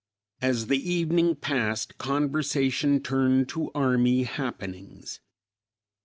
As 0.41 0.65
the 0.65 0.79
evening 0.79 1.35
passed, 1.35 1.99
conversation 1.99 3.03
turned 3.03 3.49
to 3.49 3.69
army 3.75 4.23
happenings. 4.23 5.19